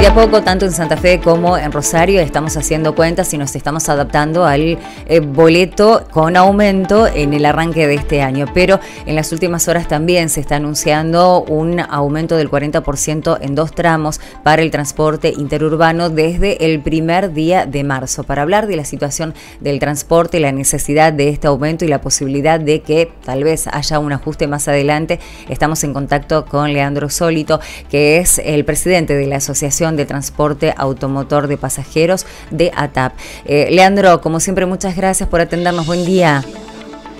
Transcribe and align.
de 0.00 0.06
a 0.06 0.14
poco, 0.14 0.42
tanto 0.42 0.64
en 0.64 0.72
Santa 0.72 0.96
Fe 0.96 1.20
como 1.20 1.58
en 1.58 1.72
Rosario, 1.72 2.22
estamos 2.22 2.56
haciendo 2.56 2.94
cuentas 2.94 3.34
y 3.34 3.38
nos 3.38 3.54
estamos 3.54 3.86
adaptando 3.90 4.46
al 4.46 4.78
eh, 5.06 5.20
boleto 5.20 6.06
con 6.10 6.38
aumento 6.38 7.06
en 7.06 7.34
el 7.34 7.44
arranque 7.44 7.86
de 7.86 7.96
este 7.96 8.22
año. 8.22 8.46
Pero 8.54 8.80
en 9.04 9.14
las 9.14 9.30
últimas 9.30 9.68
horas 9.68 9.88
también 9.88 10.30
se 10.30 10.40
está 10.40 10.56
anunciando 10.56 11.42
un 11.42 11.80
aumento 11.80 12.38
del 12.38 12.50
40% 12.50 13.38
en 13.42 13.54
dos 13.54 13.74
tramos 13.74 14.20
para 14.42 14.62
el 14.62 14.70
transporte 14.70 15.34
interurbano 15.36 16.08
desde 16.08 16.64
el 16.64 16.80
primer 16.80 17.34
día 17.34 17.66
de 17.66 17.84
marzo. 17.84 18.24
Para 18.24 18.40
hablar 18.40 18.68
de 18.68 18.76
la 18.76 18.86
situación 18.86 19.34
del 19.60 19.80
transporte, 19.80 20.40
la 20.40 20.50
necesidad 20.52 21.12
de 21.12 21.28
este 21.28 21.46
aumento 21.46 21.84
y 21.84 21.88
la 21.88 22.00
posibilidad 22.00 22.58
de 22.58 22.80
que 22.80 23.12
tal 23.24 23.44
vez 23.44 23.66
haya 23.66 23.98
un 23.98 24.12
ajuste 24.12 24.46
más 24.46 24.66
adelante, 24.66 25.20
estamos 25.50 25.84
en 25.84 25.92
contacto 25.92 26.46
con 26.46 26.72
Leandro 26.72 27.10
Sólito, 27.10 27.60
que 27.90 28.16
es 28.16 28.40
el 28.42 28.64
presidente 28.64 29.14
de 29.14 29.26
la 29.26 29.36
Asociación 29.36 29.89
de 29.96 30.06
Transporte 30.06 30.74
Automotor 30.76 31.46
de 31.46 31.56
Pasajeros 31.56 32.26
de 32.50 32.72
ATAP. 32.74 33.12
Eh, 33.44 33.68
Leandro, 33.70 34.20
como 34.20 34.40
siempre, 34.40 34.66
muchas 34.66 34.96
gracias 34.96 35.28
por 35.28 35.40
atendernos. 35.40 35.86
Buen 35.86 36.04
día. 36.04 36.42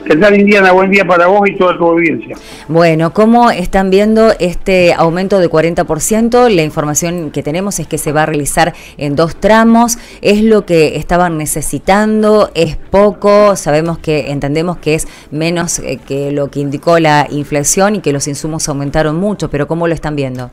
¿Qué 0.05 0.17
tal, 0.17 0.35
Indiana? 0.35 0.73
Buen 0.73 0.91
día 0.91 1.05
para 1.05 1.27
vos 1.27 1.49
y 1.49 1.57
toda 1.57 1.77
tu 1.77 1.87
audiencia. 1.87 2.37
Bueno, 2.69 3.13
¿cómo 3.13 3.51
están 3.51 3.91
viendo 3.91 4.33
este 4.41 4.95
aumento 4.95 5.39
de 5.39 5.51
40%? 5.51 6.49
La 6.49 6.63
información 6.63 7.31
que 7.31 7.43
tenemos 7.43 7.79
es 7.79 7.87
que 7.87 7.99
se 7.99 8.11
va 8.11 8.23
a 8.23 8.27
realizar 8.27 8.75
en 8.97 9.15
dos 9.15 9.37
tramos. 9.37 9.99
¿Es 10.23 10.43
lo 10.43 10.65
que 10.65 10.97
estaban 10.97 11.37
necesitando? 11.37 12.51
¿Es 12.55 12.77
poco? 12.77 13.57
Sabemos 13.57 13.99
que 13.99 14.31
entendemos 14.31 14.79
que 14.79 14.95
es 14.95 15.07
menos 15.31 15.79
eh, 15.81 15.99
que 15.99 16.33
lo 16.33 16.51
que 16.51 16.61
indicó 16.61 16.99
la 16.99 17.27
inflación 17.31 17.97
y 17.97 18.01
que 18.01 18.13
los 18.13 18.27
insumos 18.27 18.69
aumentaron 18.69 19.17
mucho, 19.17 19.51
pero 19.51 19.69
¿cómo 19.69 19.87
lo 19.87 19.95
están 19.95 20.17
viendo? 20.17 20.51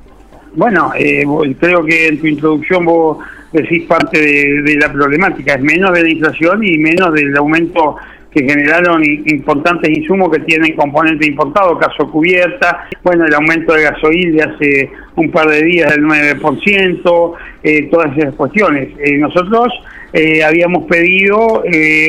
Bueno, 0.55 0.91
eh, 0.97 1.25
creo 1.59 1.83
que 1.83 2.07
en 2.07 2.19
tu 2.19 2.27
introducción 2.27 2.85
vos 2.85 3.17
decís 3.51 3.83
parte 3.83 4.19
de, 4.19 4.75
la 4.75 4.91
problemática, 4.91 5.53
es 5.53 5.61
menos 5.61 5.93
de 5.93 6.03
la 6.03 6.09
inflación 6.09 6.63
y 6.63 6.77
menos 6.77 7.13
del 7.13 7.35
aumento 7.37 7.95
que 8.31 8.43
generaron 8.43 9.03
importantes 9.03 9.89
insumos 9.89 10.29
que 10.29 10.39
tienen 10.39 10.75
componente 10.75 11.25
importado, 11.25 11.77
caso 11.77 12.11
cubierta, 12.11 12.87
bueno, 13.03 13.25
el 13.25 13.33
aumento 13.33 13.73
de 13.73 13.83
gasoil 13.83 14.35
de 14.35 14.43
hace 14.43 14.91
un 15.15 15.31
par 15.31 15.47
de 15.47 15.63
días 15.63 15.91
del 15.91 16.03
9%, 16.03 17.33
eh, 17.63 17.87
todas 17.89 18.15
esas 18.17 18.35
cuestiones. 18.35 18.89
Eh, 18.99 19.17
nosotros 19.17 19.73
eh, 20.13 20.43
habíamos 20.43 20.85
pedido 20.85 21.63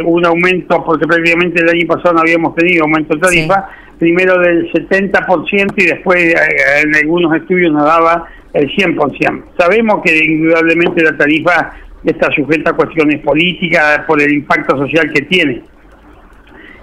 un 0.04 0.26
aumento, 0.26 0.84
porque 0.84 1.06
prácticamente 1.06 1.62
el 1.62 1.68
año 1.68 1.86
pasado 1.86 2.14
no 2.14 2.20
habíamos 2.20 2.54
tenido 2.54 2.84
aumento 2.84 3.14
de 3.14 3.20
tarifa, 3.20 3.68
primero 3.98 4.38
del 4.38 4.70
70% 4.72 5.74
y 5.76 5.86
después 5.86 6.34
en 6.82 6.94
algunos 6.94 7.34
estudios 7.36 7.72
nos 7.72 7.84
daba 7.84 8.26
el 8.52 8.68
100%. 8.70 9.44
Sabemos 9.58 10.02
que 10.04 10.16
indudablemente 10.16 11.02
la 11.02 11.16
tarifa 11.16 11.72
está 12.04 12.30
sujeta 12.30 12.70
a 12.70 12.74
cuestiones 12.74 13.20
políticas 13.20 14.00
por 14.06 14.22
el 14.22 14.32
impacto 14.32 14.76
social 14.78 15.12
que 15.12 15.22
tiene 15.22 15.62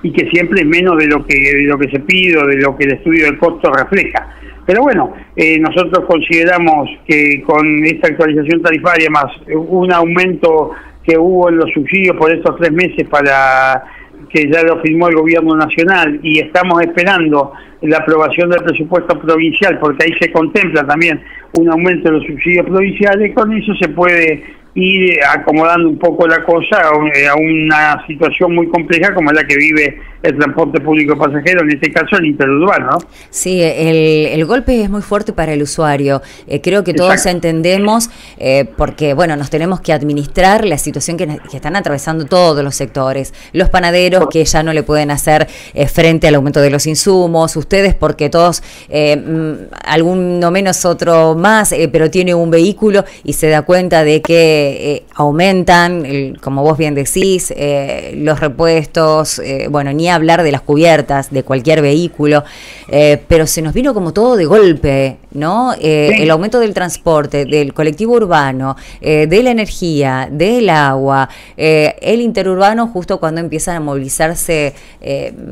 y 0.04 0.12
que 0.12 0.30
siempre 0.30 0.62
es 0.62 0.68
menos 0.68 0.98
de 0.98 1.08
lo 1.08 1.26
que 1.26 1.36
de 1.36 1.64
lo 1.64 1.80
que 1.80 1.90
se 1.90 2.00
pide 2.00 2.38
o 2.38 2.46
de 2.46 2.58
lo 2.58 2.78
que 2.78 2.86
el 2.86 2.94
estudio 2.94 3.26
del 3.26 3.38
costo 3.38 3.72
refleja. 3.72 4.30
Pero 4.66 4.82
bueno, 4.82 5.14
eh, 5.36 5.60
nosotros 5.60 6.06
consideramos 6.06 6.90
que 7.08 7.42
con 7.44 7.86
esta 7.86 8.08
actualización 8.08 8.62
tarifaria 8.62 9.10
más 9.10 9.26
un 9.48 9.92
aumento 9.92 10.72
que 11.04 11.18
hubo 11.18 11.50
en 11.50 11.58
los 11.58 11.72
subsidios 11.72 12.18
por 12.18 12.32
estos 12.32 12.58
tres 12.58 12.72
meses 12.72 13.08
para 13.08 13.84
que 14.36 14.52
ya 14.52 14.64
lo 14.64 14.82
firmó 14.82 15.08
el 15.08 15.16
gobierno 15.16 15.56
nacional 15.56 16.20
y 16.22 16.40
estamos 16.40 16.82
esperando 16.82 17.54
la 17.84 18.00
aprobación 18.00 18.50
del 18.50 18.64
presupuesto 18.64 19.18
provincial, 19.18 19.80
porque 19.80 20.04
ahí 20.04 20.14
se 20.20 20.30
contempla 20.30 20.86
también 20.86 21.22
un 21.54 21.72
aumento 21.72 22.10
de 22.10 22.18
los 22.18 22.28
subsidios 22.28 22.66
provinciales, 22.66 23.34
con 23.34 23.54
eso 23.54 23.74
se 23.76 23.88
puede 23.88 24.44
ir 24.76 25.20
acomodando 25.24 25.88
un 25.88 25.98
poco 25.98 26.28
la 26.28 26.44
cosa 26.44 26.90
a 26.90 27.36
una 27.36 28.06
situación 28.06 28.54
muy 28.54 28.68
compleja 28.68 29.14
como 29.14 29.32
la 29.32 29.46
que 29.46 29.56
vive 29.56 30.02
el 30.22 30.38
transporte 30.38 30.82
público 30.82 31.18
pasajero, 31.18 31.62
en 31.62 31.72
este 31.72 31.92
caso 31.92 32.18
el 32.18 32.26
interurbano. 32.26 32.92
¿no? 32.92 32.98
Sí, 33.30 33.62
el, 33.62 34.44
golpe 34.46 34.82
es 34.82 34.90
muy 34.90 35.02
fuerte 35.02 35.34
para 35.34 35.54
el 35.54 35.62
usuario. 35.62 36.22
Eh, 36.48 36.62
creo 36.62 36.84
que 36.84 36.94
todos 36.94 37.26
entendemos, 37.26 38.10
eh, 38.38 38.66
porque 38.78 39.14
bueno, 39.14 39.36
nos 39.36 39.50
tenemos 39.50 39.82
que 39.82 39.94
administrar 39.94 40.66
la 40.66 40.78
situación 40.78 41.18
que, 41.18 41.26
están 41.54 41.76
atravesando 41.76 42.26
todos 42.26 42.64
los 42.64 42.76
sectores. 42.76 43.34
Los 43.54 43.70
panaderos 43.70 44.28
que 44.30 44.44
ya 44.44 44.62
no 44.62 44.74
le 44.74 44.84
pueden 44.84 45.10
hacer 45.10 45.48
eh, 45.74 45.88
frente 45.88 46.28
al 46.28 46.36
aumento 46.36 46.60
de 46.60 46.70
los 46.70 46.86
insumos, 46.86 47.56
ustedes 47.56 47.96
porque 47.96 48.30
todos, 48.30 48.62
mm, 48.90 49.54
alguno 49.86 50.52
menos, 50.52 50.86
otro 50.86 51.36
más, 51.36 51.74
pero 51.92 52.12
tiene 52.12 52.36
un 52.36 52.52
vehículo 52.52 53.06
y 53.24 53.34
se 53.34 53.48
da 53.48 53.62
cuenta 53.62 54.04
de 54.04 54.22
que 54.22 54.65
aumentan, 55.16 56.38
como 56.42 56.64
vos 56.64 56.78
bien 56.78 56.96
decís, 56.96 57.54
los 58.14 58.40
repuestos, 58.40 59.42
bueno, 59.70 59.94
ni 59.94 60.10
hablar 60.10 60.44
de 60.44 60.52
las 60.52 60.62
cubiertas 60.62 61.32
de 61.32 61.44
cualquier 61.44 61.82
vehículo, 61.82 62.44
eh, 62.88 63.22
pero 63.28 63.48
se 63.48 63.62
nos 63.62 63.74
vino 63.74 63.94
como 63.94 64.14
todo 64.14 64.36
de 64.36 64.46
golpe, 64.46 65.18
¿no? 65.32 65.74
Eh, 65.80 66.12
el 66.20 66.32
aumento 66.32 66.60
del 66.60 66.74
transporte, 66.74 67.46
del 67.46 67.74
colectivo 67.74 68.14
urbano, 68.14 68.76
eh, 69.02 69.28
de 69.28 69.44
la 69.44 69.52
energía, 69.52 70.30
del 70.32 70.70
agua, 70.70 71.30
el 71.58 72.22
interurbano 72.22 72.88
justo 72.88 73.20
cuando 73.20 73.42
empiezan 73.42 73.78
a 73.78 73.80
movilizarse 73.80 74.74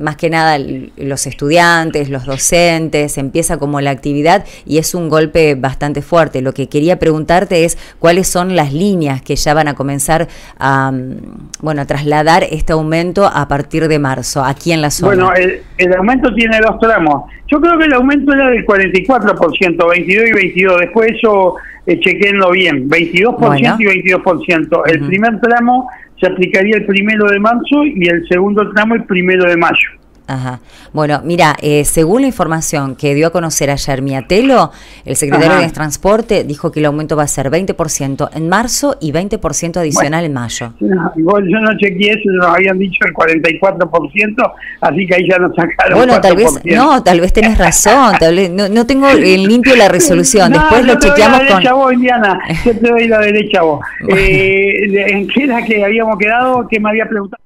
más 0.02 0.16
que 0.16 0.30
nada 0.30 0.58
los 0.98 1.28
estudiantes, 1.28 2.10
los 2.10 2.26
docentes, 2.26 3.18
empieza 3.18 3.58
como 3.58 3.82
la 3.82 3.92
actividad 3.92 4.46
y 4.66 4.78
es 4.78 4.96
un 4.96 5.10
golpe 5.10 5.56
bastante 5.56 6.02
fuerte. 6.02 6.42
Lo 6.42 6.54
que 6.54 6.68
quería 6.68 7.00
preguntarte 7.00 7.66
es 7.66 7.78
cuáles 8.00 8.28
son 8.28 8.56
las 8.56 8.74
líneas 8.74 9.03
que 9.24 9.36
ya 9.36 9.54
van 9.54 9.68
a 9.68 9.74
comenzar 9.74 10.28
a, 10.58 10.92
mm, 10.92 11.50
bueno, 11.62 11.82
a 11.82 11.86
trasladar 11.86 12.44
este 12.50 12.74
aumento 12.74 13.26
a 13.26 13.48
partir 13.48 13.88
de 13.88 14.00
marzo 14.00 14.44
aquí 14.44 14.72
en 14.72 14.82
la 14.82 14.90
zona? 14.90 15.32
Bueno, 15.32 15.34
el, 15.78 15.94
aumento 15.94 16.34
tiene 16.34 16.60
dos 16.60 16.80
tramos. 16.80 17.30
Yo 17.48 17.60
creo 17.62 17.78
que 17.78 17.86
el 17.86 17.94
aumento 17.94 18.34
era 18.34 18.50
del 18.50 18.66
44%, 18.66 19.90
22 19.90 20.30
y 20.30 20.34
22. 20.34 20.80
Después 20.80 21.12
eso 21.12 21.56
eh, 21.86 22.00
chequenlo 22.00 22.52
bien, 22.52 22.90
22% 22.90 23.76
y 23.80 24.12
22%. 24.12 24.82
El 24.88 25.08
primer 25.08 25.40
tramo 25.40 25.90
se 26.20 26.28
aplicaría 26.28 26.78
el 26.78 26.86
primero 26.86 27.30
de 27.30 27.40
marzo 27.40 27.84
y 27.86 28.08
el 28.08 28.28
segundo 28.28 28.72
tramo 28.72 28.96
el 28.96 29.04
primero 29.04 29.50
de 29.50 29.58
mayo. 29.58 30.03
Ajá. 30.28 30.60
Bueno, 30.94 31.22
mira, 31.24 31.56
eh, 31.62 31.84
según 31.86 32.22
la 32.22 32.28
información 32.28 32.96
que 32.96 33.14
dio 33.14 33.28
a 33.28 33.30
conocer 33.32 33.70
ayer 33.70 34.02
Miatelo, 34.02 34.72
el 35.06 35.16
secretario 35.16 35.58
de 35.58 35.70
Transporte 35.72 36.44
dijo 36.44 36.72
que 36.72 36.80
el 36.80 36.86
aumento 36.86 37.16
va 37.16 37.24
a 37.24 37.28
ser 37.28 37.50
20% 37.50 38.30
en 38.34 38.50
marzo 38.50 38.98
y 39.02 39.12
20% 39.12 39.78
adicional 39.78 40.24
en 40.24 40.34
mayo. 40.34 40.74
No, 40.80 41.12
yo 41.16 41.60
no 41.60 41.78
chequeé 41.78 42.12
eso, 42.12 42.30
nos 42.32 42.48
habían 42.48 42.80
dicho 42.80 43.06
el 43.06 43.14
44%, 43.14 44.54
así 44.82 45.08
que 45.08 45.16
ahí 45.16 45.28
ya 45.30 45.38
nos 45.38 45.56
sacaron. 45.56 45.98
Bueno, 45.98 46.22
tal 46.22 46.36
vez, 46.36 46.60
no, 46.66 47.04
tal 47.04 47.20
vez 47.20 47.34
tenés 47.34 47.58
razón, 47.58 48.16
tal 48.20 48.36
vez, 48.36 48.50
no, 48.50 48.70
no 48.70 48.86
tengo 48.86 49.10
en 49.10 49.48
limpio 49.48 49.76
la 49.76 49.90
resolución, 49.90 50.54
después 50.54 50.86
lo 50.86 51.00
chequeamos 51.00 51.40
con... 51.40 51.48
la 51.48 51.54
derecha 51.56 51.74
vos, 51.74 51.94
Indiana, 51.94 52.40
yo 52.66 52.78
te 52.78 52.90
doy 52.90 53.08
la 53.08 53.20
derecha 53.20 53.62
vos. 53.62 53.80
Eh, 54.14 55.12
¿En 55.12 55.28
qué 55.28 55.46
era 55.46 55.64
que 55.64 55.84
habíamos 55.84 56.18
quedado? 56.18 56.68
que 56.68 56.80
me 56.80 56.90
había 56.90 57.06
preguntado? 57.08 57.42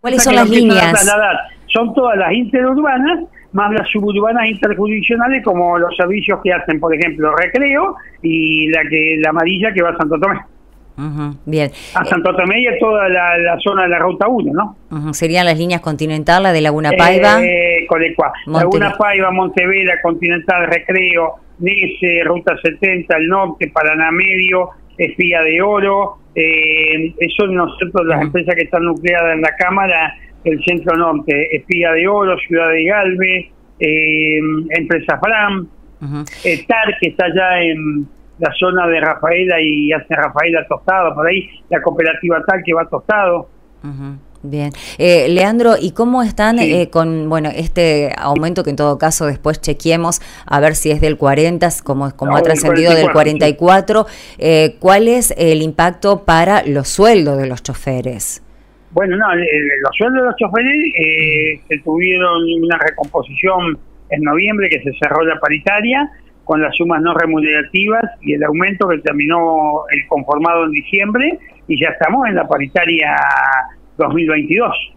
¿Cuáles 0.00 0.22
son 0.22 0.34
las 0.34 0.48
líneas? 0.48 0.94
Son 1.76 1.92
todas 1.92 2.16
las 2.16 2.32
interurbanas 2.32 3.24
más 3.52 3.72
las 3.72 3.88
suburbanas 3.88 4.48
interjurisdiccionales 4.48 5.42
como 5.42 5.78
los 5.78 5.96
servicios 5.96 6.40
que 6.42 6.52
hacen, 6.52 6.78
por 6.78 6.94
ejemplo, 6.94 7.34
Recreo 7.34 7.96
y 8.22 8.68
la 8.68 8.82
que 8.88 9.16
la 9.18 9.30
amarilla 9.30 9.72
que 9.72 9.82
va 9.82 9.90
a 9.90 9.96
Santo 9.96 10.18
Tomé. 10.20 10.40
bien. 11.46 11.70
A 11.94 12.04
Santo 12.04 12.36
Tomé 12.36 12.60
y 12.60 12.66
a 12.66 12.78
toda 12.78 13.08
la, 13.08 13.58
zona 13.64 13.84
de 13.84 13.88
la 13.88 13.98
Ruta 13.98 14.28
1, 14.28 14.52
¿no? 14.52 15.14
Serían 15.14 15.46
las 15.46 15.58
líneas 15.58 15.80
Continental, 15.80 16.42
la 16.42 16.52
de 16.52 16.60
Laguna 16.60 16.90
Paiva. 16.92 17.42
Eh, 17.42 17.86
Laguna 18.46 18.94
Paiva, 18.98 19.30
Montevela, 19.30 20.00
Continental, 20.02 20.66
Recreo, 20.66 21.36
Nese, 21.58 22.24
Ruta 22.24 22.56
70, 22.62 23.16
el 23.16 23.28
norte, 23.28 23.70
Paraná 23.72 24.10
Medio, 24.10 24.70
Espía 24.98 25.40
de 25.40 25.62
Oro. 25.62 26.18
Eh, 26.34 27.14
son 27.34 27.54
nosotros 27.54 28.06
las 28.06 28.20
empresas 28.20 28.54
que 28.54 28.64
están 28.64 28.84
nucleadas 28.84 29.34
en 29.34 29.40
la 29.40 29.56
Cámara 29.56 30.14
el 30.46 30.62
centro 30.64 30.96
norte, 30.96 31.56
Espía 31.56 31.92
de 31.92 32.06
Oro, 32.06 32.36
Ciudad 32.38 32.70
de 32.70 32.84
Galve, 32.84 33.50
eh, 33.78 34.38
Empresa 34.70 35.18
Fram, 35.18 35.68
eh, 36.44 36.64
TAR, 36.66 36.96
que 37.00 37.08
está 37.08 37.26
allá 37.26 37.62
en 37.62 38.06
la 38.38 38.52
zona 38.58 38.86
de 38.86 39.00
Rafaela 39.00 39.60
y 39.60 39.92
hace 39.92 40.14
Rafaela 40.14 40.66
Tostado, 40.68 41.14
por 41.14 41.26
ahí, 41.26 41.48
la 41.70 41.82
cooperativa 41.82 42.42
TAR 42.46 42.62
que 42.62 42.74
va 42.74 42.86
Tostado. 42.88 43.48
Bien. 44.42 44.72
Eh, 44.98 45.28
Leandro, 45.28 45.74
¿y 45.80 45.90
cómo 45.90 46.22
están 46.22 46.58
eh, 46.58 46.88
con 46.90 47.28
bueno 47.28 47.50
este 47.52 48.12
aumento 48.16 48.62
que 48.62 48.70
en 48.70 48.76
todo 48.76 48.98
caso 48.98 49.26
después 49.26 49.60
chequeemos 49.60 50.20
a 50.44 50.60
ver 50.60 50.76
si 50.76 50.90
es 50.90 51.00
del 51.00 51.16
40, 51.16 51.68
como, 51.82 52.14
como 52.14 52.36
ha 52.36 52.42
trascendido 52.42 52.94
del 52.94 53.10
44? 53.10 54.06
Eh, 54.38 54.76
¿Cuál 54.78 55.08
es 55.08 55.34
el 55.36 55.62
impacto 55.62 56.24
para 56.24 56.62
los 56.64 56.88
sueldos 56.88 57.38
de 57.38 57.46
los 57.46 57.62
choferes? 57.62 58.42
Bueno, 58.96 59.14
no, 59.18 59.26
los 59.34 59.94
sueldos 59.98 60.22
de 60.22 60.26
los 60.26 60.36
choferes 60.36 60.74
eh, 60.98 61.60
se 61.68 61.78
tuvieron 61.80 62.44
una 62.62 62.78
recomposición 62.78 63.76
en 64.08 64.22
noviembre 64.22 64.70
que 64.70 64.80
se 64.80 64.90
cerró 64.98 65.22
la 65.22 65.38
paritaria 65.38 66.10
con 66.44 66.62
las 66.62 66.74
sumas 66.74 67.02
no 67.02 67.12
remunerativas 67.12 68.04
y 68.22 68.32
el 68.32 68.44
aumento 68.44 68.88
que 68.88 68.96
terminó 69.00 69.82
el 69.90 70.06
conformado 70.08 70.64
en 70.64 70.70
diciembre 70.70 71.38
y 71.68 71.78
ya 71.78 71.88
estamos 71.88 72.26
en 72.26 72.36
la 72.36 72.48
paritaria 72.48 73.14
2022. 73.98 74.94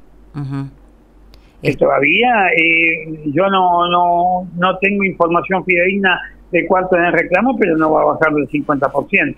todavía 1.78 2.52
eh, 2.56 3.20
yo 3.26 3.50
no, 3.50 3.90
no, 3.90 4.48
no 4.56 4.78
tengo 4.78 5.04
información 5.04 5.66
fidedigna 5.66 6.18
de 6.54 6.66
cuánto 6.68 6.96
es 6.96 7.04
el 7.04 7.12
reclamo, 7.12 7.58
pero 7.60 7.76
no 7.76 7.92
va 7.92 8.04
a 8.04 8.06
bajar 8.06 8.34
del 8.34 8.48
50%. 8.48 9.36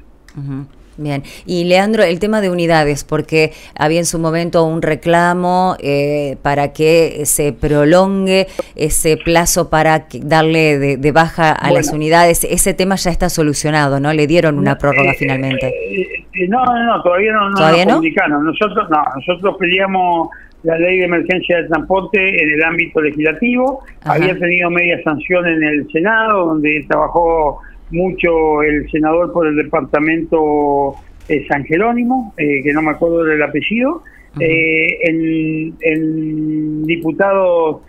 Bien, 1.02 1.24
y 1.48 1.64
Leandro, 1.64 2.04
el 2.04 2.20
tema 2.20 2.42
de 2.42 2.52
unidades, 2.52 3.04
porque 3.04 3.54
había 3.76 4.00
en 4.00 4.06
su 4.06 4.20
momento 4.20 4.64
un 4.64 4.84
reclamo 4.84 5.76
eh, 5.80 6.38
para 6.44 6.74
que 6.74 7.26
se 7.26 7.54
prolongue 7.54 8.48
ese 8.76 9.18
plazo 9.18 9.70
para 9.70 10.06
darle 10.22 10.78
de, 10.98 11.12
baja 11.12 11.52
a 11.52 11.72
las 11.72 11.92
unidades, 11.92 12.44
ese 12.44 12.74
tema 12.74 12.96
ya 12.96 13.10
está 13.10 13.30
solucionado, 13.30 14.00
¿no? 14.00 14.14
Le 14.14 14.28
dieron 14.28 14.60
una 14.60 14.78
prórroga 14.78 15.12
eh, 15.12 15.16
finalmente. 15.18 15.68
Eh, 15.68 16.48
no, 16.48 16.64
no, 16.64 16.86
no, 16.86 17.02
todavía 17.02 17.34
no, 17.34 17.52
¿Todavía 17.54 17.86
no? 17.86 18.00
Nosotros, 18.42 18.88
no, 18.90 19.04
nosotros 19.16 19.56
pedíamos 19.60 20.30
la 20.64 20.78
ley 20.78 21.00
de 21.00 21.06
emergencia 21.06 21.58
de 21.58 21.68
transporte 21.68 22.44
en 22.44 22.52
el 22.52 22.64
ámbito 22.64 23.02
legislativo, 23.02 23.84
había 24.04 24.38
tenido 24.38 24.70
media 24.70 25.02
sanción 25.04 25.48
en 25.48 25.64
el 25.64 25.92
Senado, 25.92 26.46
donde 26.46 26.86
trabajó 26.88 27.60
mucho 27.92 28.62
el 28.64 28.90
senador 28.90 29.32
por 29.32 29.48
el 29.48 29.56
departamento 29.56 30.96
eh, 31.28 31.46
San 31.48 31.64
Jerónimo, 31.66 32.34
eh, 32.38 32.62
que 32.64 32.74
no 32.74 32.82
me 32.82 32.92
acuerdo 32.92 33.24
del 33.24 33.42
apellido. 33.42 34.04
Eh, 34.40 34.98
el, 35.04 35.74
el, 35.82 36.86
diputado 36.86 37.84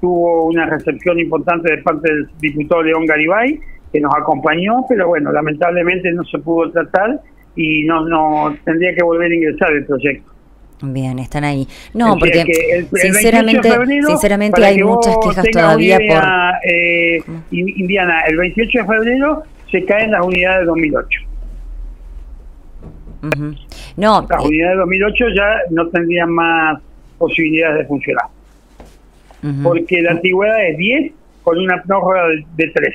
tuvo 0.00 0.46
una 0.46 0.66
recepción 0.66 1.18
importante 1.18 1.72
de 1.74 1.82
parte 1.82 2.12
del 2.12 2.28
diputado 2.40 2.82
León 2.82 3.04
Garibay, 3.06 3.58
que 3.92 4.00
nos 4.00 4.14
acompañó, 4.14 4.84
pero 4.88 5.08
bueno, 5.08 5.32
lamentablemente 5.32 6.12
no 6.12 6.24
se 6.24 6.38
pudo 6.38 6.70
tratar 6.70 7.20
y 7.56 7.84
no, 7.84 8.08
no 8.08 8.56
tendría 8.64 8.94
que 8.94 9.02
volver 9.02 9.32
a 9.32 9.34
ingresar 9.34 9.72
el 9.72 9.84
proyecto. 9.86 10.33
Bien, 10.82 11.18
están 11.18 11.44
ahí. 11.44 11.66
No, 11.92 12.16
porque 12.18 12.86
sinceramente, 12.92 13.70
sinceramente 14.06 14.64
hay 14.64 14.82
muchas 14.82 15.16
quejas 15.22 15.46
todavía 15.50 15.98
por... 15.98 16.24
Eh, 16.68 17.22
Indiana, 17.50 18.22
el 18.26 18.36
28 18.36 18.78
de 18.78 18.84
febrero 18.84 19.42
se 19.70 19.84
caen 19.84 20.10
las 20.10 20.24
unidades 20.24 20.60
de 20.60 20.66
2008. 20.66 21.20
No, 23.96 24.26
las 24.28 24.42
eh, 24.42 24.46
unidades 24.46 24.74
de 24.74 24.80
2008 24.80 25.24
ya 25.34 25.56
no 25.70 25.88
tendrían 25.88 26.30
más 26.30 26.80
posibilidades 27.18 27.78
de 27.78 27.84
funcionar. 27.86 28.26
Porque 29.62 30.00
la 30.00 30.12
antigüedad 30.12 30.66
es 30.68 30.78
10 30.78 31.12
con 31.42 31.58
una 31.58 31.82
prórroga 31.82 32.28
de, 32.28 32.46
de 32.56 32.70
3. 32.70 32.94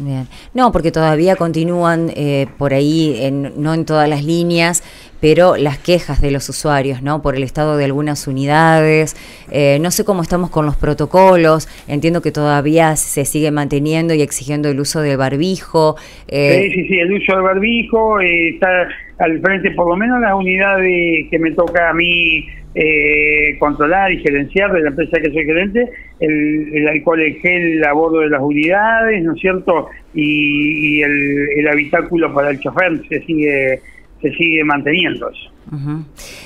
Bien. 0.00 0.26
No, 0.54 0.72
porque 0.72 0.90
todavía 0.90 1.36
continúan 1.36 2.10
eh, 2.16 2.46
por 2.56 2.72
ahí, 2.72 3.18
en, 3.20 3.52
no 3.62 3.74
en 3.74 3.84
todas 3.84 4.08
las 4.08 4.24
líneas, 4.24 4.82
pero 5.20 5.56
las 5.56 5.78
quejas 5.78 6.22
de 6.22 6.30
los 6.30 6.48
usuarios, 6.48 7.02
¿no? 7.02 7.20
Por 7.20 7.36
el 7.36 7.42
estado 7.42 7.76
de 7.76 7.84
algunas 7.84 8.26
unidades. 8.26 9.14
Eh, 9.50 9.78
no 9.80 9.90
sé 9.90 10.04
cómo 10.04 10.22
estamos 10.22 10.48
con 10.48 10.64
los 10.64 10.76
protocolos. 10.76 11.68
Entiendo 11.86 12.22
que 12.22 12.32
todavía 12.32 12.96
se 12.96 13.26
sigue 13.26 13.50
manteniendo 13.50 14.14
y 14.14 14.22
exigiendo 14.22 14.70
el 14.70 14.80
uso 14.80 15.02
del 15.02 15.18
barbijo. 15.18 15.96
Eh. 16.28 16.70
Sí, 16.70 16.80
sí, 16.80 16.88
sí, 16.88 16.98
el 16.98 17.12
uso 17.12 17.34
del 17.34 17.42
barbijo 17.42 18.20
está 18.20 18.88
al 19.18 19.38
frente, 19.40 19.70
por 19.72 19.86
lo 19.86 19.96
menos 19.96 20.18
las 20.20 20.32
unidades 20.34 21.28
que 21.30 21.38
me 21.38 21.52
toca 21.52 21.90
a 21.90 21.92
mí 21.92 22.46
eh, 22.72 23.56
controlar 23.58 24.12
y 24.12 24.18
gerenciar 24.18 24.72
de 24.72 24.82
la 24.82 24.90
empresa 24.90 25.18
que 25.20 25.32
soy 25.32 25.44
gerente, 25.44 25.90
el, 26.20 26.86
alcohol 26.86 27.20
en 27.20 27.34
gel 27.40 27.84
a 27.84 27.92
bordo 27.92 28.20
de 28.20 28.30
las 28.30 28.40
unidades, 28.40 29.24
¿no 29.24 29.34
es 29.34 29.40
cierto? 29.40 29.88
Y, 30.14 31.02
el, 31.02 31.66
habitáculo 31.68 32.32
para 32.32 32.50
el 32.50 32.60
chofer 32.60 33.00
se 33.08 33.22
sigue 33.24 33.80
se 34.20 34.30
sigue 34.32 34.62
manteniendo 34.64 35.30
eso. 35.30 35.50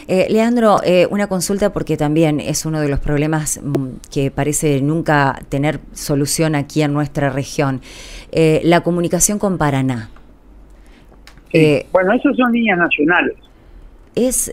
Eh, 0.07 0.29
Leandro, 0.31 0.77
eh, 0.85 1.09
una 1.11 1.27
consulta 1.27 1.73
porque 1.73 1.97
también 1.97 2.39
es 2.39 2.67
uno 2.67 2.81
de 2.81 2.89
los 2.89 3.01
problemas 3.01 3.61
mm, 3.61 3.87
que 4.13 4.31
parece 4.31 4.81
nunca 4.81 5.41
tener 5.49 5.81
solución 5.93 6.55
aquí 6.55 6.83
en 6.83 6.93
nuestra 6.93 7.31
región. 7.31 7.81
la 8.33 8.83
comunicación 8.83 9.39
con 9.39 9.59
Paraná. 9.59 10.11
bueno, 11.93 12.13
esas 12.13 12.37
son 12.37 12.53
líneas 12.53 12.79
nacionales. 12.79 13.35
Es, 14.15 14.53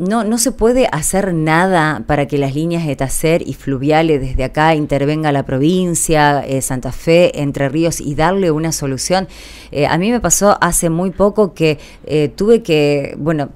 no, 0.00 0.24
no 0.24 0.38
se 0.38 0.50
puede 0.50 0.88
hacer 0.90 1.34
nada 1.34 2.04
para 2.06 2.26
que 2.26 2.38
las 2.38 2.54
líneas 2.54 2.86
de 2.86 2.96
Tacer 2.96 3.46
y 3.46 3.52
fluviales 3.52 4.20
desde 4.20 4.44
acá 4.44 4.74
intervenga 4.74 5.30
la 5.30 5.44
provincia, 5.44 6.42
eh, 6.46 6.62
Santa 6.62 6.90
Fe, 6.90 7.42
Entre 7.42 7.68
Ríos 7.68 8.00
y 8.00 8.14
darle 8.14 8.50
una 8.50 8.72
solución. 8.72 9.28
Eh, 9.72 9.86
a 9.86 9.98
mí 9.98 10.10
me 10.10 10.18
pasó 10.18 10.56
hace 10.62 10.88
muy 10.88 11.10
poco 11.10 11.52
que 11.52 11.78
eh, 12.06 12.32
tuve 12.34 12.62
que, 12.62 13.14
bueno, 13.18 13.50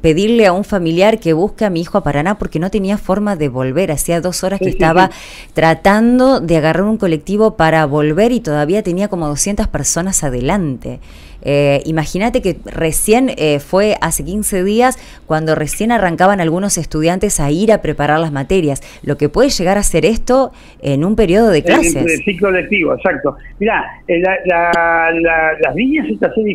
pedirle 0.00 0.46
a 0.46 0.52
un 0.52 0.64
familiar 0.64 1.20
que 1.20 1.34
busque 1.34 1.66
a 1.66 1.70
mi 1.70 1.82
hijo 1.82 1.98
a 1.98 2.02
Paraná 2.02 2.38
porque 2.38 2.58
no 2.58 2.70
tenía 2.70 2.96
forma 2.96 3.36
de 3.36 3.50
volver. 3.50 3.92
Hacía 3.92 4.22
dos 4.22 4.42
horas 4.42 4.58
que 4.58 4.70
estaba 4.70 5.10
tratando 5.52 6.40
de 6.40 6.56
agarrar 6.56 6.84
un 6.84 6.96
colectivo 6.96 7.56
para 7.56 7.84
volver 7.84 8.32
y 8.32 8.40
todavía 8.40 8.82
tenía 8.82 9.08
como 9.08 9.28
200 9.28 9.68
personas 9.68 10.24
adelante. 10.24 11.00
Eh, 11.42 11.82
Imagínate 11.86 12.42
que 12.42 12.56
recién 12.64 13.30
eh, 13.36 13.58
fue 13.60 13.96
hace 14.00 14.24
15 14.24 14.64
días 14.64 14.98
cuando 15.26 15.54
recién 15.54 15.92
arrancaban 15.92 16.40
algunos 16.40 16.78
estudiantes 16.78 17.40
a 17.40 17.50
ir 17.50 17.72
a 17.72 17.82
preparar 17.82 18.20
las 18.20 18.32
materias. 18.32 18.82
Lo 19.02 19.16
que 19.16 19.28
puede 19.28 19.50
llegar 19.50 19.78
a 19.78 19.82
ser 19.82 20.04
esto 20.04 20.52
en 20.82 21.04
un 21.04 21.16
periodo 21.16 21.50
de 21.50 21.62
clases. 21.62 21.96
El, 21.96 22.24
ciclo 22.24 22.50
lectivo, 22.50 22.94
exacto. 22.94 23.36
Mira, 23.58 23.84
eh, 24.08 24.22
las 24.46 25.74
líneas 25.74 26.06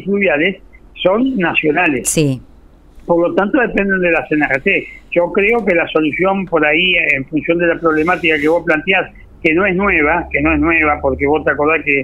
fluviales 0.03 0.57
son 1.01 1.38
nacionales. 1.38 2.09
Sí. 2.09 2.41
Por 3.05 3.29
lo 3.29 3.35
tanto, 3.35 3.59
dependen 3.59 3.99
de 3.99 4.11
la 4.11 4.25
CNRT. 4.27 4.67
Yo 5.11 5.31
creo 5.31 5.63
que 5.63 5.75
la 5.75 5.88
solución 5.88 6.45
por 6.45 6.65
ahí, 6.65 6.93
en 7.15 7.25
función 7.25 7.59
de 7.59 7.67
la 7.67 7.79
problemática 7.79 8.39
que 8.39 8.47
vos 8.47 8.63
planteás, 8.65 9.11
que 9.45 9.53
no 9.53 9.63
es 9.63 9.75
nueva, 9.75 10.27
que 10.31 10.42
no 10.42 10.53
es 10.53 10.59
nueva, 10.59 10.97
porque 11.00 11.27
vos 11.27 11.45
te 11.45 11.51
acordás 11.51 11.83
que 11.86 12.03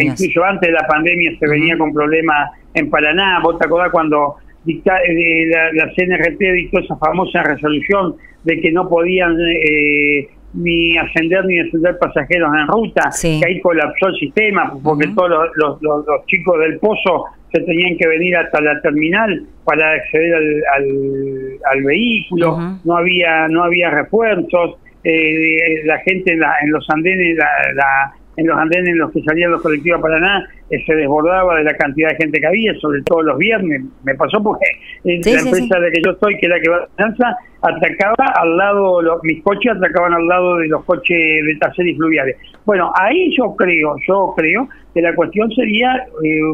incluso 0.00 0.44
antes 0.44 0.68
de 0.68 0.72
la 0.72 0.86
pandemia 0.86 1.32
se 1.36 1.48
venía 1.48 1.76
con 1.76 1.92
problemas 1.92 2.52
en 2.72 2.88
Paraná, 2.88 3.40
vos 3.42 3.58
te 3.58 3.66
acordás 3.66 3.90
cuando 3.90 4.36
dicta, 4.62 4.96
eh, 5.02 5.46
la, 5.46 5.72
la, 5.72 5.92
CNRT 5.92 6.38
dictó 6.38 6.78
esa 6.78 6.96
famosa 6.98 7.42
resolución 7.42 8.14
de 8.44 8.60
que 8.60 8.70
no 8.70 8.88
podían 8.88 9.36
eh, 9.40 10.28
ni 10.54 10.96
ascender 10.96 11.44
ni 11.46 11.56
descender 11.56 11.98
pasajeros 11.98 12.48
en 12.54 12.68
ruta, 12.68 13.10
que 13.20 13.40
ahí 13.44 13.60
colapsó 13.60 14.06
el 14.06 14.14
sistema, 14.20 14.72
porque 14.80 15.08
todos 15.08 15.30
los, 15.56 15.82
los, 15.82 16.04
chicos 16.26 16.60
del 16.60 16.78
pozo 16.78 17.24
se 17.52 17.60
tenían 17.62 17.96
que 17.98 18.06
venir 18.06 18.36
hasta 18.36 18.60
la 18.60 18.80
terminal 18.82 19.46
para 19.64 19.94
acceder 19.94 20.62
al, 20.76 21.58
al, 21.72 21.82
vehículo, 21.82 22.56
no 22.84 22.96
había 22.96 23.48
no 23.48 23.64
había 23.64 23.90
refuerzos, 23.90 24.76
eh, 25.04 25.84
la 25.84 25.98
gente 25.98 26.32
en, 26.32 26.40
la, 26.40 26.54
en 26.62 26.70
los 26.72 26.88
andenes, 26.90 27.36
la, 27.36 28.12
en 28.36 28.46
los 28.46 28.58
andenes 28.58 28.88
en 28.88 28.98
los 28.98 29.12
que 29.12 29.22
salían 29.22 29.50
los 29.50 29.62
colectivos 29.62 29.98
a 29.98 30.02
Paraná, 30.02 30.48
eh, 30.70 30.82
se 30.84 30.94
desbordaba 30.94 31.56
de 31.56 31.64
la 31.64 31.76
cantidad 31.76 32.10
de 32.10 32.16
gente 32.16 32.40
que 32.40 32.46
había, 32.46 32.74
sobre 32.74 33.02
todo 33.02 33.22
los 33.22 33.38
viernes. 33.38 33.82
Me 34.04 34.14
pasó 34.14 34.42
porque 34.42 34.66
eh, 35.04 35.20
la 35.24 35.40
empresa 35.40 35.78
de 35.80 35.92
que 35.92 36.02
yo 36.04 36.12
estoy, 36.12 36.38
que 36.38 36.46
era 36.46 36.60
que 36.60 36.68
va 36.68 36.76
a 36.76 36.88
Danza, 36.96 37.36
atacaba 37.62 38.26
al 38.36 38.56
lado, 38.56 39.02
los, 39.02 39.22
mis 39.22 39.42
coches 39.42 39.72
atracaban 39.72 40.14
al 40.14 40.26
lado 40.26 40.56
de 40.58 40.68
los 40.68 40.84
coches 40.84 41.16
de 41.16 41.90
y 41.90 41.94
fluviales. 41.94 42.36
Bueno, 42.64 42.92
ahí 43.00 43.34
yo 43.36 43.54
creo, 43.56 43.96
yo 44.06 44.34
creo 44.36 44.68
que 44.94 45.02
la 45.02 45.14
cuestión 45.14 45.50
sería 45.52 46.06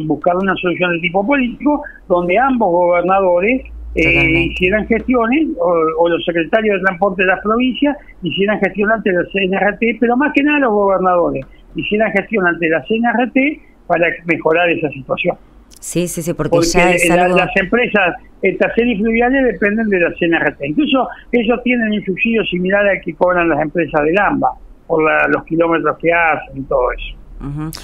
buscar 0.06 0.36
una 0.36 0.54
solución 0.56 0.92
de 0.92 1.00
tipo 1.00 1.26
político, 1.26 1.82
donde 2.08 2.38
ambos 2.38 2.70
gobernadores 2.70 3.62
eh, 3.94 4.46
hicieran 4.50 4.86
gestiones, 4.86 5.48
o, 5.58 6.08
los 6.08 6.24
secretarios 6.24 6.78
de 6.78 6.84
transporte 6.84 7.22
de 7.22 7.28
las 7.28 7.40
provincias 7.42 7.96
hicieran 8.22 8.58
gestión 8.60 8.90
ante 8.90 9.12
la 9.12 9.22
CNRT, 9.24 9.98
pero 10.00 10.16
más 10.16 10.32
que 10.34 10.42
nada 10.42 10.60
los 10.60 10.72
gobernadores 10.72 11.46
hicieran 11.76 12.12
gestión 12.12 12.46
ante 12.46 12.68
la 12.68 12.82
CNRT 12.82 13.86
para 13.86 14.06
mejorar 14.26 14.70
esa 14.70 14.88
situación. 14.90 15.36
Sí, 15.80 16.08
sí, 16.08 16.22
sí, 16.22 16.32
porque, 16.32 16.58
ya 16.72 16.92
es 16.92 17.10
algo... 17.10 17.36
las 17.36 17.54
empresas 17.56 18.16
estas 18.42 18.72
y 18.76 18.96
fluviales 18.96 19.44
dependen 19.52 19.88
de 19.88 20.00
la 20.00 20.10
CNRT. 20.18 20.64
Incluso 20.66 21.08
ellos 21.32 21.62
tienen 21.62 21.92
un 21.92 22.04
subsidio 22.04 22.44
similar 22.44 22.86
al 22.86 23.00
que 23.00 23.14
cobran 23.14 23.48
las 23.48 23.60
empresas 23.60 24.02
del 24.04 24.18
AMBA 24.18 24.50
por 24.86 25.02
los 25.30 25.44
kilómetros 25.44 25.96
que 25.98 26.12
hacen 26.12 26.58
y 26.58 26.62
todo 26.62 26.92
eso. 26.92 27.23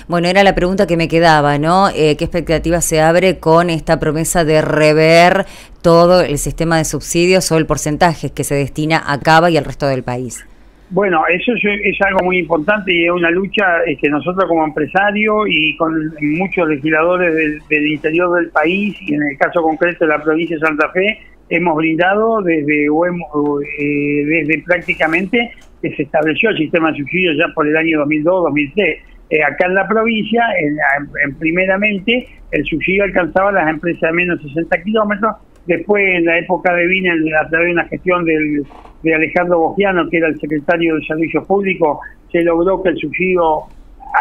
Bueno, 0.09 0.29
era 0.29 0.43
la 0.43 0.55
pregunta 0.55 0.87
que 0.87 0.97
me 0.97 1.09
quedaba, 1.09 1.59
¿no? 1.59 1.89
Eh, 1.89 2.17
¿Qué 2.17 2.25
expectativa 2.25 2.81
se 2.81 3.01
abre 3.01 3.39
con 3.39 3.69
esta 3.69 4.01
promesa 4.01 4.45
de 4.45 4.63
rever 4.63 5.45
todo 5.83 6.23
el 6.23 6.39
sistema 6.39 6.79
de 6.79 6.85
subsidios 6.85 7.51
o 7.53 7.59
el 7.59 7.67
porcentaje 7.67 8.31
que 8.31 8.45
se 8.45 8.55
destina 8.55 9.03
a 9.07 9.19
Cava 9.21 9.51
y 9.51 9.57
al 9.57 9.65
resto 9.65 9.87
del 9.87 10.03
país? 10.03 10.47
Bueno, 10.91 11.23
eso 11.29 11.53
es, 11.55 12.01
algo 12.01 12.25
muy 12.25 12.39
importante 12.39 12.93
y 12.93 13.05
es 13.05 13.13
una 13.13 13.31
lucha 13.31 13.65
que 14.01 14.09
nosotros 14.09 14.45
como 14.49 14.65
empresarios 14.65 15.47
y 15.49 15.77
con 15.77 15.95
muchos 16.21 16.69
legisladores 16.69 17.63
del, 17.69 17.87
interior 17.87 18.35
del 18.35 18.51
país 18.51 18.97
y 19.01 19.15
en 19.15 19.23
el 19.23 19.39
caso 19.39 19.63
concreto 19.63 20.05
de 20.05 20.11
la 20.11 20.21
provincia 20.21 20.57
de 20.57 20.67
Santa 20.67 20.91
Fe 20.91 21.21
hemos 21.49 21.77
brindado 21.77 22.43
desde, 22.43 22.87
eh, 22.87 24.25
desde 24.27 24.63
prácticamente 24.67 25.53
que 25.81 25.95
se 25.95 26.03
estableció 26.03 26.51
el 26.51 26.59
sistema 26.59 26.91
de 26.91 26.99
subsidios 26.99 27.37
ya 27.39 27.55
por 27.55 27.69
el 27.69 27.77
año 27.77 28.05
2002-2003 28.05 28.99
eh, 29.31 29.43
acá 29.45 29.67
en 29.67 29.75
la 29.75 29.87
provincia, 29.87 30.43
en, 30.59 31.35
primeramente, 31.37 32.29
el 32.51 32.65
subsidio 32.65 33.05
alcanzaba 33.05 33.51
a 33.51 33.53
las 33.53 33.69
empresas 33.69 34.11
de 34.11 34.13
menos 34.13 34.43
de 34.43 34.49
60 34.49 34.83
kilómetros, 34.83 35.37
después 35.67 36.03
en 36.05 36.25
la 36.25 36.39
época 36.39 36.75
de 36.75 36.87
Vina, 36.87 37.15
a 37.41 37.49
través 37.49 37.67
de 37.67 37.73
una 37.73 37.85
gestión 37.87 38.25
de 38.25 39.15
Alejandro 39.15 39.59
Bogiano, 39.61 40.09
que 40.11 40.17
era 40.19 40.29
el 40.29 40.41
secretario 40.41 40.97
de 40.97 41.07
Servicios 41.07 41.47
Públicos, 41.47 41.99
se 42.33 42.43
logró 42.43 42.83
que 42.83 42.91
el 42.91 42.97
subsidio 42.97 43.67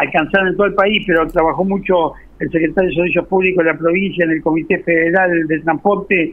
alcanzara 0.00 0.48
en 0.48 0.56
todo 0.56 0.66
el 0.66 0.74
país, 0.74 1.02
pero 1.06 1.26
trabajó 1.26 1.64
mucho 1.64 2.12
el 2.38 2.50
secretario 2.50 2.90
de 2.90 2.94
Servicios 2.94 3.26
Públicos 3.26 3.64
de 3.64 3.72
la 3.72 3.78
provincia, 3.78 4.24
en 4.24 4.30
el 4.30 4.42
Comité 4.42 4.78
Federal 4.78 5.46
de 5.46 5.58
Transporte, 5.60 6.32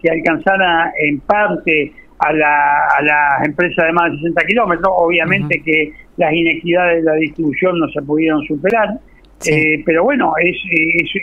que 0.00 0.10
alcanzara 0.10 0.92
en 1.00 1.20
parte 1.20 1.92
a, 2.18 2.32
la, 2.32 2.86
a 2.98 3.02
las 3.02 3.46
empresas 3.46 3.86
de 3.86 3.92
más 3.92 4.10
de 4.12 4.18
60 4.18 4.46
kilómetros. 4.46 4.92
Obviamente 4.96 5.62
que 5.62 5.92
las 6.16 6.32
inequidades 6.32 7.04
de 7.04 7.10
la 7.10 7.16
distribución 7.16 7.78
no 7.78 7.88
se 7.88 8.02
pudieron 8.02 8.42
superar, 8.46 8.98
eh, 9.44 9.82
pero 9.84 10.04
bueno, 10.04 10.32
es, 10.40 10.56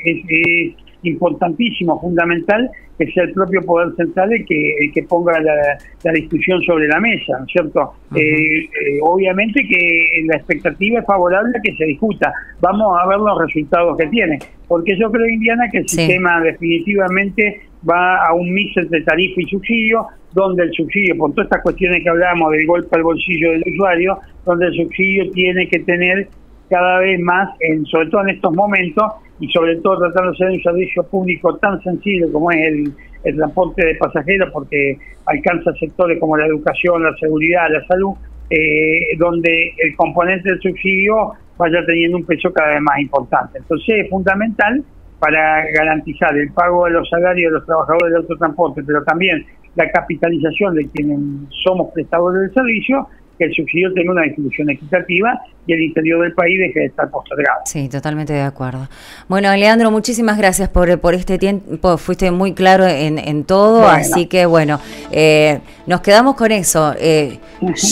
es, 0.05 0.75
importantísimo, 1.03 1.99
fundamental 1.99 2.69
que 2.97 3.11
sea 3.11 3.23
el 3.23 3.33
propio 3.33 3.61
Poder 3.63 3.93
Central 3.97 4.31
el 4.31 4.45
que, 4.45 4.75
el 4.79 4.93
que 4.93 5.03
ponga 5.03 5.33
la, 5.41 6.11
discusión 6.13 6.61
sobre 6.63 6.87
la 6.87 6.99
mesa, 6.99 7.39
¿no 7.39 7.45
es 7.45 7.51
cierto? 7.51 7.93
Eh, 8.15 8.21
eh, 8.21 8.99
obviamente 9.01 9.67
que 9.67 10.23
la 10.27 10.37
expectativa 10.37 10.99
es 10.99 11.05
favorable 11.05 11.57
a 11.57 11.61
que 11.61 11.75
se 11.75 11.85
discuta. 11.85 12.31
Vamos 12.61 12.95
a 12.97 13.07
ver 13.07 13.17
los 13.17 13.37
resultados 13.37 13.97
que 13.97 14.07
tiene, 14.07 14.39
porque 14.67 14.97
yo 14.97 15.11
creo, 15.11 15.27
Indiana, 15.27 15.67
que 15.69 15.79
el 15.79 15.89
sistema 15.89 16.39
definitivamente 16.39 17.63
va 17.89 18.25
a 18.25 18.33
un 18.33 18.53
mix 18.53 18.75
entre 18.77 19.01
tarifa 19.01 19.41
y 19.41 19.45
subsidio, 19.45 20.07
donde 20.33 20.63
el 20.63 20.71
subsidio, 20.73 21.17
por 21.17 21.31
todas 21.31 21.45
estas 21.45 21.61
cuestiones 21.61 22.03
que 22.03 22.09
hablamos 22.09 22.51
del 22.51 22.65
golpe 22.65 22.95
al 22.95 23.03
bolsillo 23.03 23.51
del 23.51 23.63
usuario, 23.73 24.19
donde 24.45 24.67
el 24.67 24.73
subsidio 24.73 25.31
tiene 25.31 25.67
que 25.67 25.79
tener 25.79 26.27
cada 26.69 26.99
vez 26.99 27.19
más, 27.19 27.49
en, 27.59 27.85
sobre 27.85 28.09
todo 28.09 28.21
en 28.21 28.29
estos 28.29 28.53
momentos, 28.53 29.03
y 29.39 29.47
sobre 29.49 29.75
todo 29.77 29.99
tratándose 29.99 30.45
de 30.45 30.53
un 30.53 30.63
servicio 30.63 31.03
público 31.03 31.55
tan 31.57 31.81
sensible 31.83 32.31
como 32.31 32.51
es 32.51 32.59
el, 32.59 32.93
transporte 33.35 33.85
de 33.85 33.95
pasajeros, 33.95 34.49
porque 34.51 34.97
alcanza 35.25 35.71
sectores 35.79 36.19
como 36.19 36.35
la 36.35 36.45
educación, 36.45 37.03
la 37.03 37.15
seguridad, 37.17 37.67
la 37.71 37.85
salud, 37.85 38.13
eh, 38.49 39.15
donde 39.17 39.73
el 39.77 39.95
componente 39.95 40.49
del 40.49 40.59
subsidio 40.59 41.31
vaya 41.57 41.85
teniendo 41.85 42.17
un 42.17 42.25
peso 42.25 42.51
cada 42.51 42.73
vez 42.73 42.81
más 42.81 42.99
importante. 42.99 43.59
Entonces 43.59 43.95
es 44.03 44.09
fundamental 44.09 44.83
para 45.23 45.63
garantizar 45.71 46.35
el 46.35 46.51
pago 46.51 46.83
de 46.83 46.91
los 46.91 47.09
salarios 47.09 47.49
de 47.49 47.57
los 47.57 47.65
trabajadores 47.65 48.11
del 48.11 48.21
autotransporte, 48.23 48.83
pero 48.83 49.05
también 49.05 49.45
la 49.75 49.89
capitalización 49.89 50.75
de 50.75 50.89
quienes 50.89 51.17
somos 51.63 51.93
prestadores 51.93 52.41
del 52.41 52.53
servicio, 52.53 53.07
que 53.37 53.45
el 53.45 53.53
subsidio 53.53 53.93
tenga 53.93 54.11
una 54.11 54.23
distribución 54.23 54.69
equitativa 54.69 55.39
y 55.65 55.73
el 55.73 55.81
interior 55.81 56.21
del 56.21 56.33
país 56.33 56.59
deje 56.59 56.79
de 56.81 56.85
estar 56.87 57.09
postergado. 57.09 57.61
Sí, 57.65 57.87
totalmente 57.87 58.33
de 58.33 58.41
acuerdo. 58.41 58.89
Bueno, 59.29 59.55
Leandro, 59.55 59.91
muchísimas 59.91 60.37
gracias 60.37 60.69
por, 60.69 60.99
por 60.99 61.13
este 61.13 61.37
tiempo. 61.37 61.97
Fuiste 61.97 62.31
muy 62.31 62.53
claro 62.53 62.85
en, 62.85 63.17
en 63.17 63.45
todo, 63.45 63.87
así 63.87 64.25
que 64.25 64.45
bueno, 64.45 64.79
eh, 65.11 65.59
nos 65.87 66.01
quedamos 66.01 66.35
con 66.35 66.51
eso. 66.51 66.93
Eh, 66.99 67.39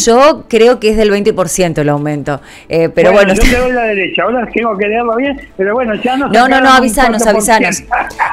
yo 0.05 0.45
creo 0.50 0.79
que 0.79 0.89
es 0.89 0.98
del 0.98 1.12
20% 1.12 1.77
el 1.77 1.89
aumento, 1.89 2.41
eh, 2.67 2.89
pero 2.89 3.13
bueno. 3.13 3.33
Yo 3.33 3.41
te 3.41 3.57
doy 3.57 3.71
la 3.71 3.83
derecha, 3.83 4.24
ahora 4.24 4.48
tengo 4.53 4.77
que 4.77 4.88
leerlo 4.88 5.15
bien, 5.15 5.39
pero 5.55 5.74
bueno, 5.74 5.95
ya 5.95 6.17
no. 6.17 6.27
No, 6.27 6.50
no, 6.50 6.60
no, 6.60 6.71
avisanos, 6.71 7.25
avisanos. 7.25 7.83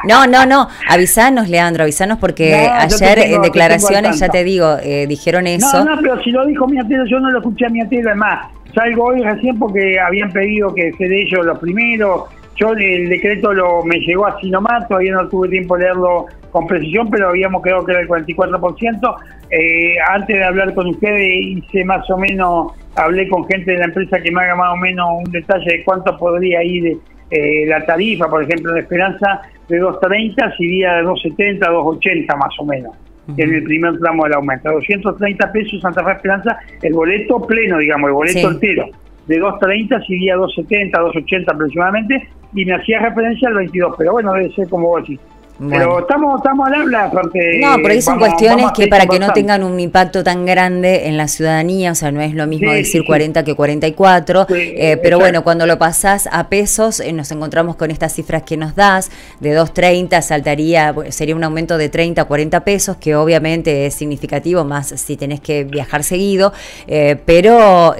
No, 0.03 0.27
no, 0.27 0.45
no, 0.45 0.67
avisanos, 0.89 1.47
Leandro, 1.47 1.83
avisanos 1.83 2.17
porque 2.19 2.55
ayer 2.55 3.19
en 3.19 3.41
declaraciones, 3.41 4.19
ya 4.19 4.27
te 4.27 4.43
digo, 4.43 4.77
dijeron 5.07 5.47
eso. 5.47 5.85
No, 5.85 5.95
no, 5.95 6.01
pero 6.01 6.21
si 6.23 6.31
lo 6.31 6.45
dijo 6.45 6.67
mi 6.67 6.77
yo 7.05 7.19
no 7.19 7.31
lo 7.31 7.39
escuché 7.39 7.65
a 7.65 7.69
mi 7.69 7.87
tía, 7.87 8.01
además 8.05 8.47
Salgo 8.73 9.05
hoy 9.05 9.21
recién 9.21 9.57
porque 9.57 9.99
habían 9.99 10.31
pedido 10.31 10.73
que 10.73 10.93
se 10.93 11.07
de 11.07 11.21
ellos 11.23 11.45
los 11.45 11.59
primeros. 11.59 12.23
Yo 12.55 12.73
el 12.73 13.09
decreto 13.09 13.53
lo 13.53 13.83
me 13.83 13.99
llegó 13.99 14.27
así 14.27 14.49
nomás, 14.49 14.87
todavía 14.87 15.13
no 15.13 15.27
tuve 15.29 15.49
tiempo 15.49 15.77
de 15.77 15.85
leerlo 15.85 16.25
con 16.51 16.67
precisión, 16.67 17.09
pero 17.09 17.29
habíamos 17.29 17.63
quedado 17.63 17.85
que 17.85 17.93
era 17.93 18.01
el 18.01 18.07
44%. 18.07 19.15
Eh, 19.51 19.95
antes 20.07 20.37
de 20.37 20.43
hablar 20.43 20.73
con 20.75 20.87
ustedes 20.87 21.33
hice 21.41 21.83
más 21.85 22.07
o 22.09 22.17
menos, 22.17 22.73
hablé 22.95 23.27
con 23.29 23.47
gente 23.47 23.71
de 23.71 23.77
la 23.79 23.85
empresa 23.85 24.21
que 24.21 24.31
me 24.31 24.41
haga 24.41 24.55
más 24.55 24.73
o 24.73 24.77
menos 24.77 25.07
un 25.25 25.31
detalle 25.31 25.77
de 25.77 25.83
cuánto 25.83 26.15
podría 26.17 26.63
ir 26.63 26.97
eh, 27.31 27.65
la 27.65 27.85
tarifa, 27.85 28.27
por 28.29 28.43
ejemplo, 28.43 28.73
de 28.73 28.81
Esperanza 28.81 29.41
de 29.67 29.81
2.30 29.81 30.57
sería 30.57 30.95
de 30.95 31.03
2.70, 31.03 31.59
2.80 31.59 32.37
más 32.37 32.59
o 32.59 32.65
menos 32.65 32.93
en 33.37 33.53
el 33.53 33.63
primer 33.63 33.97
tramo 33.99 34.23
del 34.23 34.33
aumento. 34.33 34.71
230 34.71 35.51
pesos 35.51 35.81
Santa 35.81 36.03
Fe 36.03 36.11
Esperanza, 36.11 36.57
el 36.81 36.93
boleto 36.93 37.41
pleno, 37.45 37.77
digamos, 37.77 38.09
el 38.09 38.13
boleto 38.13 38.51
entero. 38.51 38.85
De 39.27 39.37
230 39.37 40.05
sería 40.05 40.35
270, 40.35 40.99
280 40.99 41.51
aproximadamente, 41.53 42.29
y 42.53 42.65
me 42.65 42.73
hacía 42.73 42.99
referencia 42.99 43.47
al 43.47 43.55
22, 43.55 43.95
pero 43.97 44.13
bueno, 44.13 44.33
debe 44.33 44.51
ser 44.53 44.67
como 44.69 44.87
vos 44.87 45.01
decís. 45.03 45.19
Pero 45.67 45.99
estamos, 45.99 46.37
estamos 46.37 46.67
al 46.67 46.75
habla, 46.75 47.09
porque... 47.11 47.59
No, 47.61 47.75
pero 47.75 47.89
ahí 47.89 48.01
son 48.01 48.17
cuestiones 48.17 48.67
que 48.73 48.87
para 48.87 49.05
que 49.07 49.19
no 49.19 49.33
tengan 49.33 49.63
un 49.63 49.77
impacto 49.79 50.23
tan 50.23 50.45
grande 50.45 51.07
en 51.07 51.17
la 51.17 51.27
ciudadanía, 51.27 51.91
o 51.91 51.95
sea, 51.95 52.11
no 52.11 52.21
es 52.21 52.33
lo 52.33 52.47
mismo 52.47 52.71
decir 52.71 53.03
40 53.05 53.43
que 53.43 53.55
44, 53.55 54.47
eh, 54.49 54.97
pero 55.03 55.19
bueno, 55.19 55.43
cuando 55.43 55.65
lo 55.65 55.77
pasás 55.77 56.29
a 56.31 56.47
pesos, 56.47 57.01
eh, 57.01 57.11
nos 57.11 57.31
encontramos 57.31 57.75
con 57.75 57.91
estas 57.91 58.13
cifras 58.13 58.43
que 58.43 58.55
nos 58.55 58.75
das, 58.75 59.11
de 59.41 59.57
2.30 59.57 60.21
saltaría, 60.21 60.95
sería 61.09 61.35
un 61.35 61.43
aumento 61.43 61.77
de 61.77 61.89
30 61.89 62.21
a 62.21 62.25
40 62.25 62.63
pesos, 62.63 62.97
que 62.97 63.15
obviamente 63.15 63.85
es 63.85 63.93
significativo, 63.95 64.63
más 64.63 64.87
si 64.87 65.17
tenés 65.17 65.41
que 65.41 65.65
viajar 65.65 66.03
seguido, 66.03 66.53
eh, 66.87 67.17
pero 67.25 67.95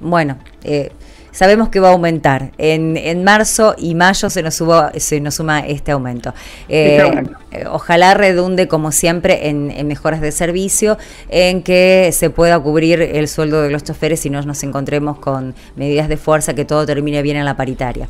bueno... 0.00 0.38
Eh, 0.64 0.90
sabemos 1.36 1.68
que 1.68 1.80
va 1.80 1.88
a 1.88 1.92
aumentar. 1.92 2.50
En, 2.56 2.96
en 2.96 3.22
marzo 3.22 3.74
y 3.76 3.94
mayo 3.94 4.30
se 4.30 4.42
nos, 4.42 4.54
subo, 4.54 4.88
se 4.96 5.20
nos 5.20 5.34
suma 5.34 5.60
este 5.60 5.92
aumento. 5.92 6.32
Eh, 6.70 6.98
eh, 7.52 7.64
ojalá 7.70 8.14
redunde, 8.14 8.68
como 8.68 8.90
siempre, 8.90 9.48
en, 9.48 9.86
mejoras 9.86 10.22
de 10.22 10.32
servicio, 10.32 10.96
en 11.28 11.62
que 11.62 12.08
se 12.12 12.30
pueda 12.30 12.58
cubrir 12.58 13.02
el 13.02 13.28
sueldo 13.28 13.62
de 13.62 13.70
los 13.70 13.84
choferes 13.84 14.24
y 14.24 14.30
no 14.30 14.40
nos 14.40 14.64
encontremos 14.64 15.18
con 15.18 15.54
medidas 15.76 16.08
de 16.08 16.16
fuerza, 16.16 16.54
que 16.54 16.64
todo 16.64 16.86
termine 16.86 17.20
bien 17.20 17.36
en 17.36 17.44
la 17.44 17.54
paritaria. 17.54 18.08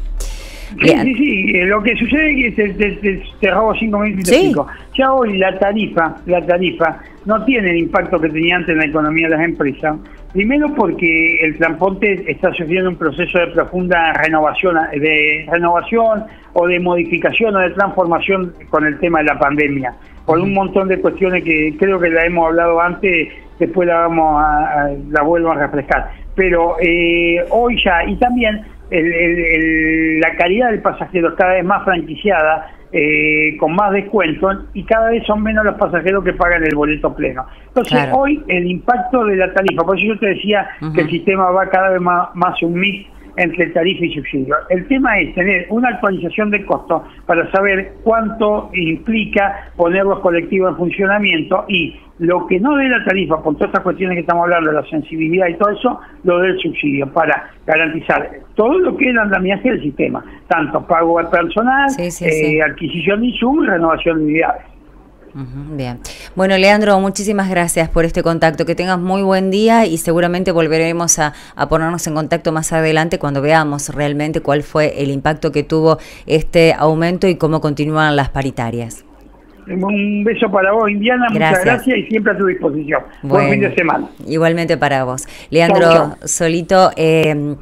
Sí, 0.80 0.88
sí, 0.88 1.14
sí, 1.14 1.52
eh, 1.56 1.64
lo 1.64 1.82
que 1.82 1.96
sucede 1.96 2.48
es 2.48 2.54
que 2.54 2.68
te, 2.68 3.22
te, 3.40 3.50
robo 3.50 3.74
cinco 3.74 3.98
minutos. 4.00 4.28
¿Sí? 4.28 4.52
Ya 4.96 5.12
hoy 5.12 5.38
la 5.38 5.58
tarifa, 5.58 6.16
la 6.26 6.44
tarifa 6.46 7.00
no 7.26 7.44
tiene 7.44 7.70
el 7.70 7.78
impacto 7.78 8.18
que 8.18 8.30
tenía 8.30 8.56
antes 8.56 8.70
en 8.70 8.78
la 8.78 8.86
economía 8.86 9.28
de 9.28 9.36
las 9.36 9.44
empresas, 9.44 9.96
Primero 10.36 10.68
porque 10.74 11.38
el 11.40 11.56
transporte 11.56 12.30
está 12.30 12.52
sufriendo 12.52 12.90
un 12.90 12.96
proceso 12.96 13.38
de 13.38 13.46
profunda 13.46 14.12
renovación, 14.12 14.76
de 14.92 15.46
renovación 15.50 16.24
o 16.52 16.66
de 16.66 16.78
modificación 16.78 17.56
o 17.56 17.60
de 17.60 17.70
transformación 17.70 18.52
con 18.68 18.84
el 18.84 18.98
tema 18.98 19.20
de 19.20 19.24
la 19.24 19.38
pandemia, 19.38 19.94
por 20.26 20.38
un 20.38 20.52
montón 20.52 20.88
de 20.88 21.00
cuestiones 21.00 21.42
que 21.42 21.74
creo 21.78 21.98
que 21.98 22.10
la 22.10 22.26
hemos 22.26 22.48
hablado 22.48 22.78
antes, 22.78 23.28
después 23.58 23.88
la 23.88 24.00
vamos 24.00 24.42
a, 24.44 24.90
la 25.08 25.22
vuelvo 25.22 25.52
a 25.52 25.54
refrescar. 25.54 26.10
Pero 26.34 26.76
eh, 26.82 27.42
hoy 27.48 27.82
ya, 27.82 28.04
y 28.04 28.16
también 28.16 28.60
la 28.90 30.36
calidad 30.36 30.70
del 30.70 30.82
pasajero 30.82 31.34
cada 31.34 31.54
vez 31.54 31.64
más 31.64 31.82
franquiciada, 31.82 32.72
eh, 32.92 33.56
con 33.58 33.74
más 33.74 33.92
descuento 33.92 34.48
y 34.72 34.84
cada 34.84 35.10
vez 35.10 35.24
son 35.26 35.42
menos 35.42 35.64
los 35.64 35.74
pasajeros 35.76 36.24
que 36.24 36.32
pagan 36.32 36.64
el 36.64 36.74
boleto 36.74 37.14
pleno. 37.14 37.46
Entonces 37.68 38.08
hoy 38.12 38.42
el 38.48 38.66
impacto 38.70 39.24
de 39.24 39.36
la 39.36 39.52
tarifa, 39.52 39.82
por 39.82 39.98
eso 39.98 40.06
yo 40.06 40.18
te 40.18 40.26
decía 40.26 40.68
que 40.94 41.00
el 41.02 41.10
sistema 41.10 41.50
va 41.50 41.68
cada 41.68 41.90
vez 41.90 42.00
más, 42.00 42.28
más 42.34 42.62
un 42.62 42.74
mix 42.74 43.08
entre 43.36 43.66
tarifa 43.68 44.04
y 44.04 44.14
subsidio. 44.14 44.54
El 44.70 44.86
tema 44.88 45.18
es 45.18 45.34
tener 45.34 45.66
una 45.70 45.90
actualización 45.90 46.50
de 46.50 46.64
costos 46.64 47.02
para 47.26 47.50
saber 47.50 47.94
cuánto 48.02 48.70
implica 48.74 49.70
poner 49.76 50.04
los 50.04 50.20
colectivos 50.20 50.70
en 50.70 50.76
funcionamiento 50.76 51.64
y 51.68 51.96
lo 52.18 52.46
que 52.46 52.58
no 52.58 52.76
dé 52.76 52.88
la 52.88 53.04
tarifa, 53.04 53.42
por 53.42 53.54
todas 53.54 53.68
estas 53.68 53.82
cuestiones 53.82 54.16
que 54.16 54.20
estamos 54.20 54.44
hablando, 54.44 54.70
de 54.70 54.76
la 54.76 54.86
sensibilidad 54.88 55.48
y 55.48 55.54
todo 55.54 55.70
eso, 55.70 56.00
lo 56.24 56.38
del 56.38 56.58
subsidio 56.58 57.12
para 57.12 57.50
garantizar 57.66 58.30
todo 58.54 58.78
lo 58.78 58.96
que 58.96 59.04
es 59.04 59.10
el 59.10 59.18
andamiaje 59.18 59.70
del 59.70 59.82
sistema, 59.82 60.24
tanto 60.48 60.86
pago 60.86 61.18
al 61.18 61.28
personal, 61.28 61.88
eh, 61.98 62.62
adquisición 62.62 63.20
de 63.20 63.26
insumos 63.26 63.66
y 63.66 63.68
renovación 63.68 64.18
de 64.18 64.24
unidades 64.24 64.75
bien. 65.76 65.98
Bueno, 66.34 66.56
Leandro, 66.56 66.98
muchísimas 67.00 67.50
gracias 67.50 67.88
por 67.88 68.04
este 68.04 68.22
contacto. 68.22 68.64
Que 68.64 68.74
tengas 68.74 68.98
muy 68.98 69.22
buen 69.22 69.50
día 69.50 69.86
y 69.86 69.98
seguramente 69.98 70.52
volveremos 70.52 71.18
a, 71.18 71.32
ponernos 71.68 72.06
en 72.06 72.14
contacto 72.14 72.52
más 72.52 72.72
adelante 72.72 73.18
cuando 73.18 73.42
veamos 73.42 73.88
realmente 73.90 74.40
cuál 74.40 74.62
fue 74.62 75.02
el 75.02 75.10
impacto 75.10 75.52
que 75.52 75.62
tuvo 75.62 75.98
este 76.26 76.74
aumento 76.74 77.28
y 77.28 77.36
cómo 77.36 77.60
continúan 77.60 78.16
las 78.16 78.30
paritarias. 78.30 79.04
Un 79.68 80.22
beso 80.22 80.50
para 80.50 80.72
vos, 80.72 80.88
Indiana. 80.88 81.26
Muchas 81.30 81.64
gracias 81.64 81.98
y 81.98 82.02
siempre 82.04 82.32
a 82.32 82.38
tu 82.38 82.46
disposición. 82.46 83.02
Buen 83.22 83.50
fin 83.50 83.60
de 83.60 83.74
semana. 83.74 84.08
Igualmente 84.26 84.76
para 84.76 85.04
vos. 85.04 85.26
Leandro 85.50 86.16
Solito. 86.24 86.92
Eh, 86.96 87.56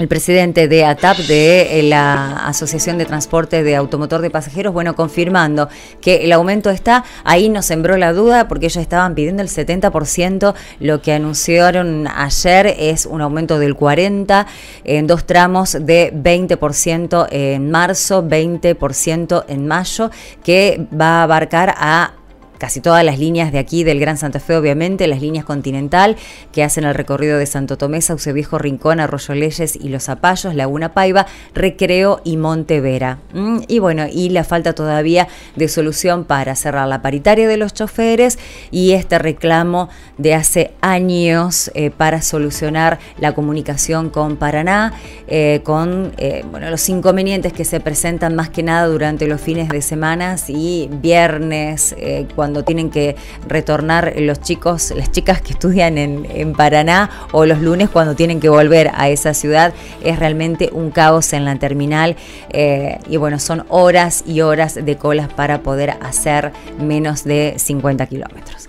el 0.00 0.08
presidente 0.08 0.66
de 0.66 0.86
ATAP, 0.86 1.18
de 1.18 1.78
eh, 1.78 1.82
la 1.82 2.46
Asociación 2.46 2.96
de 2.96 3.04
Transporte 3.04 3.62
de 3.62 3.76
Automotor 3.76 4.22
de 4.22 4.30
Pasajeros, 4.30 4.72
bueno, 4.72 4.96
confirmando 4.96 5.68
que 6.00 6.24
el 6.24 6.32
aumento 6.32 6.70
está, 6.70 7.04
ahí 7.22 7.50
nos 7.50 7.66
sembró 7.66 7.98
la 7.98 8.14
duda 8.14 8.48
porque 8.48 8.66
ellos 8.66 8.80
estaban 8.80 9.14
pidiendo 9.14 9.42
el 9.42 9.48
70%, 9.48 10.54
lo 10.80 11.02
que 11.02 11.12
anunciaron 11.12 12.08
ayer 12.08 12.74
es 12.78 13.04
un 13.04 13.20
aumento 13.20 13.58
del 13.58 13.76
40% 13.76 14.46
en 14.84 15.06
dos 15.06 15.26
tramos 15.26 15.72
de 15.78 16.14
20% 16.14 17.28
en 17.30 17.70
marzo, 17.70 18.24
20% 18.24 19.44
en 19.48 19.66
mayo, 19.66 20.10
que 20.42 20.86
va 20.98 21.20
a 21.20 21.22
abarcar 21.24 21.74
a 21.76 22.14
casi 22.60 22.82
todas 22.82 23.02
las 23.02 23.18
líneas 23.18 23.52
de 23.52 23.58
aquí 23.58 23.84
del 23.84 23.98
Gran 23.98 24.18
Santa 24.18 24.38
Fe, 24.38 24.54
obviamente, 24.54 25.06
las 25.06 25.22
líneas 25.22 25.46
continental 25.46 26.16
que 26.52 26.62
hacen 26.62 26.84
el 26.84 26.94
recorrido 26.94 27.38
de 27.38 27.46
Santo 27.46 27.78
Tomé, 27.78 28.02
Sauce 28.02 28.34
Viejo, 28.34 28.58
Rincón, 28.58 29.00
Arroyo 29.00 29.34
Leyes 29.34 29.76
y 29.76 29.88
Los 29.88 30.04
Zapallos, 30.04 30.54
Laguna 30.54 30.92
Paiva, 30.92 31.26
Recreo 31.54 32.20
y 32.22 32.36
Montevera. 32.36 33.18
Mm, 33.32 33.60
y 33.66 33.78
bueno, 33.78 34.04
y 34.12 34.28
la 34.28 34.44
falta 34.44 34.74
todavía 34.74 35.26
de 35.56 35.68
solución 35.68 36.24
para 36.24 36.54
cerrar 36.54 36.86
la 36.86 37.00
paritaria 37.00 37.48
de 37.48 37.56
los 37.56 37.72
choferes 37.72 38.38
y 38.70 38.92
este 38.92 39.18
reclamo 39.18 39.88
de 40.18 40.34
hace 40.34 40.72
años 40.82 41.70
eh, 41.74 41.90
para 41.90 42.20
solucionar 42.20 42.98
la 43.18 43.34
comunicación 43.34 44.10
con 44.10 44.36
Paraná, 44.36 44.92
eh, 45.28 45.62
con 45.64 46.12
eh, 46.18 46.44
bueno, 46.50 46.68
los 46.68 46.86
inconvenientes 46.90 47.54
que 47.54 47.64
se 47.64 47.80
presentan 47.80 48.34
más 48.36 48.50
que 48.50 48.62
nada 48.62 48.86
durante 48.86 49.26
los 49.26 49.40
fines 49.40 49.70
de 49.70 49.80
semana 49.80 50.36
y 50.48 50.90
viernes, 50.92 51.94
cuando 52.34 52.49
cuando 52.50 52.64
tienen 52.64 52.90
que 52.90 53.14
retornar 53.46 54.14
los 54.18 54.40
chicos, 54.40 54.92
las 54.96 55.12
chicas 55.12 55.40
que 55.40 55.52
estudian 55.52 55.98
en, 55.98 56.52
Paraná 56.54 57.08
o 57.30 57.46
los 57.46 57.60
lunes 57.60 57.88
cuando 57.88 58.16
tienen 58.16 58.40
que 58.40 58.48
volver 58.48 58.90
a 58.94 59.08
esa 59.08 59.34
ciudad, 59.34 59.72
es 60.02 60.18
realmente 60.18 60.68
un 60.72 60.90
caos 60.90 61.32
en 61.32 61.44
la 61.44 61.54
terminal 61.56 62.16
eh, 62.48 62.98
y 63.08 63.18
bueno, 63.18 63.38
son 63.38 63.64
horas 63.68 64.24
y 64.26 64.40
horas 64.40 64.74
de 64.74 64.96
colas 64.96 65.32
para 65.32 65.62
poder 65.62 65.90
hacer 66.00 66.50
menos 66.80 67.22
de 67.22 67.54
50 67.56 68.06
kilómetros. 68.06 68.68